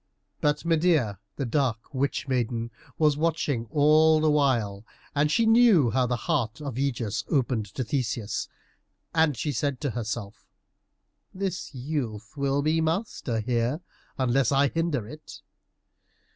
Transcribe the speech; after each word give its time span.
But 0.39 0.65
Medeia, 0.65 1.19
the 1.35 1.45
dark 1.45 1.93
witch 1.93 2.27
maiden, 2.27 2.71
was 2.97 3.17
watching 3.17 3.67
all 3.69 4.19
the 4.19 4.31
while, 4.31 4.83
and 5.13 5.29
she 5.31 5.45
saw 5.45 5.91
how 5.91 6.07
the 6.07 6.15
heart 6.25 6.59
of 6.59 6.73
Ægeus 6.73 7.23
opened 7.29 7.67
to 7.75 7.83
Theseus, 7.83 8.49
and 9.13 9.37
she 9.37 9.51
said 9.51 9.79
to 9.81 9.91
herself, 9.91 10.47
"This 11.35 11.75
youth 11.75 12.33
will 12.35 12.63
be 12.63 12.81
master 12.81 13.41
here, 13.41 13.81
unless 14.17 14.51
I 14.51 14.69
hinder 14.69 15.07
it." 15.07 15.43